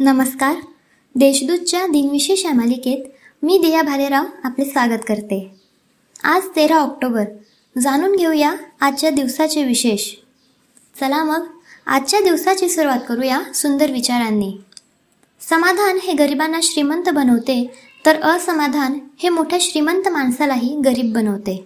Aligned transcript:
नमस्कार. 0.00 0.54
देशदूतच्या 1.14 1.86
दिनविशेष 1.86 2.44
या 2.44 2.54
मालिकेत 2.54 3.10
मी 3.42 3.58
दिया 3.58 3.82
भालेराव 3.82 4.24
आपले 4.44 4.64
स्वागत 4.64 5.00
करते. 5.08 5.50
आज 6.24 6.42
तेरा 6.56 6.76
ऑक्टोबर. 6.76 7.24
जाणून 7.78 8.16
घेऊया 8.16 8.54
आजच्या 8.80 9.10
दिवसाचे 9.10 9.64
विशेष. 9.64 10.12
चला 11.00 11.24
मग 11.24 11.46
आजच्या 11.86 12.20
दिवसाची 12.20 12.68
सुरुवात 12.68 12.98
करूया 13.08 13.40
सुंदर 13.54 13.90
विचारांनी. 13.90 14.56
समाधान 15.40 15.98
हे 16.02 16.12
गरिबांना 16.12 16.60
श्रीमंत 16.62 17.08
बनवते 17.14 17.70
तर 18.06 18.22
असमाधान 18.22 18.98
हे 19.18 19.28
मोठ्या 19.28 19.58
श्रीमंत 19.62 20.08
माणसालाही 20.08 20.80
गरीब 20.84 21.14
बनवते. 21.14 21.64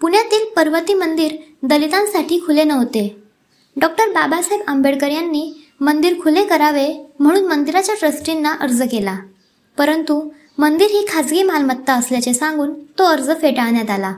पुण्यातील 0.00 0.54
पर्वती 0.56 0.94
मंदिर 0.94 1.36
दलितांसाठी 1.62 2.38
खुले 2.38 2.64
नव्हते. 2.64 3.22
डॉक्टर 3.76 4.08
बाबासाहेब 4.08 4.64
आंबेडकर 4.66 5.08
यांनी 5.08 5.65
मंदिर 5.80 6.20
खुले 6.22 6.44
करावे 6.44 6.86
म्हणून 7.20 7.46
मंदिराच्या 7.46 7.94
ट्रस्टींना 7.94 8.52
अर्ज 8.60 8.82
केला. 8.82 9.16
परंतु 9.78 10.28
मंदिर 10.58 10.86
ही 10.90 11.04
खाजगी 11.08 11.42
मालमत्ता 11.42 11.94
असल्याचे 11.94 12.34
सांगून 12.34 12.72
तो 12.98 13.04
अर्ज 13.04 13.30
फेटाळण्यात 13.40 13.90
आला. 13.90 14.12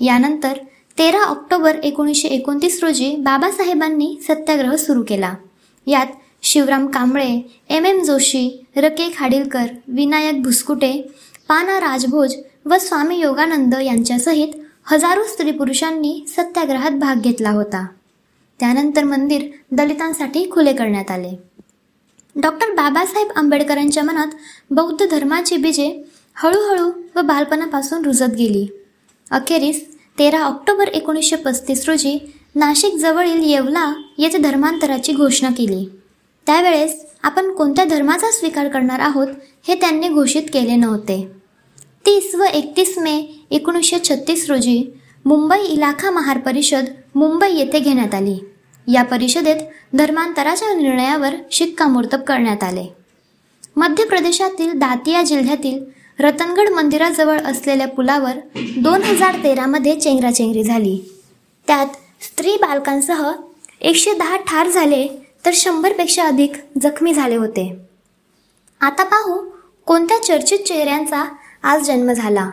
यानंतर 0.00 0.52
तेरा 0.98 1.22
ऑक्टोबर 1.22 1.76
एकोणीसशे 1.84 2.28
एकोणतीस 2.28 2.82
रोजी 2.82 3.14
बाबासाहेबांनी 3.16 4.16
सत्याग्रह 4.28 4.76
सुरू 4.76 5.02
केला. 5.08 5.34
यात 5.86 6.06
शिवराम 6.42 6.86
कांबळे 6.86 7.48
एम 7.68 7.86
एम 7.86 8.02
जोशी 8.02 8.64
रके 8.76 9.12
खाडीलकर 9.18 9.66
विनायक 9.88 10.42
भुसकुटे 10.42 10.92
पाना 11.48 11.78
राजभोज 11.80 12.34
व 12.66 12.78
स्वामी 12.80 13.20
योगानंद 13.20 13.74
यांच्यासहित 13.82 14.48
हजारो 14.84 15.24
स्त्री 15.24 15.50
पुरुषांनी 15.50 16.24
सत्याग्रहात 16.28 16.90
भाग 16.90 17.20
घेतला 17.20 17.50
होता. 17.50 17.86
त्यानंतर 18.60 19.04
मंदिर 19.04 19.42
दलितांसाठी 19.72 20.48
खुले 20.50 20.72
करण्यात 20.72 21.10
आले. 21.10 21.30
डॉक्टर 22.36 22.70
बाबासाहेब 22.70 23.28
आंबेडकरांच्या 23.36 24.02
मनात 24.02 24.26
बौद्ध 24.70 25.06
धर्माची 25.10 25.56
बीजे 25.56 26.02
हळूहळू 26.34 26.90
व 27.16 27.20
बालपणापासून 27.20 28.04
रुजत 28.04 28.34
गेली. 28.38 28.66
अखेरीस 29.30 29.84
तेरा 30.18 30.42
ऑक्टोबर 30.42 30.88
एकोणीसशे 30.88 31.36
पस्तीस 31.36 31.88
रोजी 31.88 32.18
नाशिकजवळील 32.54 33.42
येवला 33.44 33.92
येथे 34.18 34.38
धर्मांतराची 34.38 35.12
घोषणा 35.12 35.48
केली. 35.50 35.88
त्यावेळेस 36.46 37.04
आपण 37.22 37.50
कोणत्या 37.52 37.84
धर्माचा 37.84 38.30
स्वीकार 38.30 38.68
करणार 38.68 39.00
आहोत 39.00 39.28
हे 39.68 39.74
त्यांनी 39.74 40.08
घोषित 40.08 40.42
केले 40.52 40.76
नव्हते. 40.76 41.26
तीस 42.06 42.34
व 42.34 42.42
एकतीस 42.42 42.98
मे 42.98 43.44
एकोणीसशे 43.50 43.98
छत्तीस 43.98 44.50
रोजी 44.50 44.82
मुंबई 45.26 45.60
इलाखा 45.60 46.10
महार 46.10 46.38
परिषद 46.38 46.84
मुंबई 47.14 47.52
येथे 47.52 47.78
घेण्यात 47.78 48.14
आली. 48.14 48.38
या 48.92 49.02
परिषदेत 49.02 49.56
धर्मांतराच्या 49.92 50.74
निर्णयावर 50.74 51.34
शिक्कामोर्तब 51.52 52.20
करण्यात 52.20 52.62
आले. 52.64 52.86
मध्य 53.76 54.04
प्रदेशातील 54.04 54.72
दातिया 54.72 55.22
जिल्ह्यातील 55.22 55.84
रतनगड 56.18 56.68
मंदिराजवळ 56.68 57.38
असलेल्या 57.38 57.88
पुलावर 57.88 58.32
दोन 58.56 59.02
हजार 59.02 59.34
तेरामध्ये 59.34 60.00
चेंगराचेंगरी 60.00 60.62
झाली. 60.62 61.00
त्यात 61.66 61.86
स्त्री 62.24 62.50
बालकांसह 62.50 63.32
एकशे 63.80 64.12
दहा 64.12 64.36
ठार 64.36 64.68
झाले 64.68 65.08
तर 65.44 65.50
शंभरपेक्षा 65.54 66.24
अधिक 66.24 66.52
जखमी 66.82 67.14
झाले 67.14 67.36
होते. 67.36 67.76
आता 68.80 69.04
पाहू 69.04 69.50
कोणत्या 69.86 70.22
चर्चित 70.22 70.58
चेहऱ्यांचा 70.58 71.24
आज 71.62 71.82
जन्म 71.82 72.12
झाला. 72.12 72.50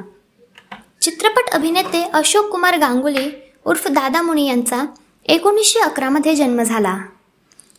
चित्रपट 1.04 1.50
अभिनेते 1.54 2.04
अशोक 2.14 2.46
कुमार 2.46 2.78
गांगुली 2.78 3.32
उर्फ 3.66 3.88
दादा 3.88 4.22
मुनी 4.22 4.48
यांचा 4.48 4.86
एकोणीसशे 5.26 5.80
अकरामध्ये 5.80 6.36
जन्म 6.36 6.64
झाला. 6.64 6.98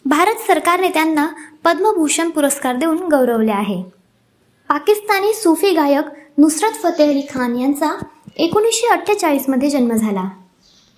भारत 0.04 0.34
सरकारने 0.46 0.88
त्यांना 0.88 1.26
पद्मभूषण 1.64 2.30
पुरस्कार 2.30 2.76
देऊन 2.76 2.98
गौरवले 2.98 3.52
आहे. 3.52 3.82
पाकिस्तानी 4.68 5.32
सुफी 5.34 5.70
गायक 5.70 6.04
नुसरत 6.38 6.72
फतेह 6.82 7.10
अली 7.10 7.20
खान 7.20 7.56
यांचा 7.56 8.04
एकोणीसशे 8.36 8.86
अठ्ठेचाळीसमध्ये 8.86 9.70
जन्म 9.70 9.92
झाला. 9.92 10.28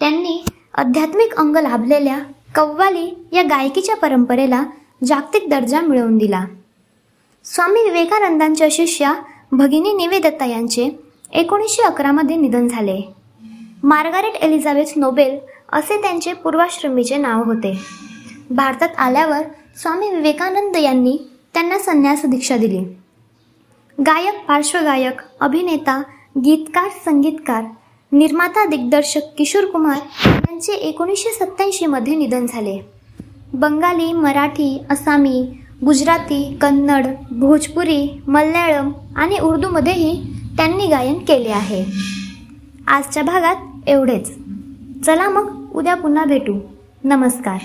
त्यांनी 0.00 0.44
आध्यात्मिक 0.74 1.34
अंग 1.34 1.56
लाभलेल्या 1.56 2.18
कव्वाली 2.54 3.26
या 3.32 3.42
गायकीच्या 3.42 3.96
परंपरेला 3.96 4.62
जागतिक 5.04 5.50
दर्जा 5.50 5.80
मिळवून 5.80 6.18
दिला. 6.18 6.44
स्वामी 7.44 7.82
विवेकानंदांच्या 7.82 8.68
शिष्या 8.70 9.14
भगिनी 9.52 9.92
निवेदत्ता 9.92 10.44
यांचे 10.44 11.05
एकोणीसशे 11.32 11.82
अकरामध्ये 11.82 12.36
निधन 12.36 12.68
झाले. 12.68 13.00
मार्गारेट 13.82 14.34
एलिझाबेथ 14.34 14.92
नोबेल 14.96 15.38
असे 15.72 16.02
त्यांचे 16.02 16.32
पूर्वाश्रमीचे 16.32 17.16
नाव 17.16 17.42
होते. 17.44 17.80
भारतात 18.50 18.88
आल्यावर 18.98 19.42
स्वामी 19.76 20.10
विवेकानंद 20.10 20.76
यांनी 20.76 21.16
त्यांना 21.54 21.78
संन्यास 21.78 22.24
दीक्षा 22.26 22.56
दिली. 22.56 22.78
गायक 24.06 24.46
पार्श्वगायक 24.48 25.20
अभिनेता 25.40 26.02
गीतकार 26.44 26.88
संगीतकार 27.04 27.64
निर्माता 28.12 28.64
दिग्दर्शक 28.64 29.20
किशोर 29.38 29.64
कुमार 29.64 29.98
यांचे 30.26 30.72
एकोणीसशे 30.72 31.30
सत्त्याऐंशीमध्ये 31.30 32.14
निधन 32.14 32.46
झाले. 32.46 32.78
बंगाली 33.52 34.12
मराठी 34.12 34.78
असामी 34.90 35.62
गुजराती 35.84 36.58
कन्नड 36.60 37.06
भोजपुरी 37.30 38.22
मल्याळम 38.26 38.92
आणि 39.16 39.38
उर्दूमध्येही 39.38 40.35
त्यांनी 40.56 40.86
गायन 40.86 41.18
केले 41.18 41.48
आहे. 41.48 41.84
आजच्या 42.86 43.22
भागात 43.22 43.56
एवढेच. 43.86 44.34
चला 45.06 45.28
मग 45.28 45.72
उद्या 45.74 45.94
पुन्हा 45.94 46.24
भेटू. 46.24 46.58
नमस्कार. 47.04 47.58